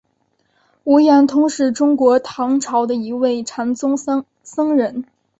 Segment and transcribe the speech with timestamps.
[0.83, 5.05] 无言通是中国唐朝的一位禅宗僧人。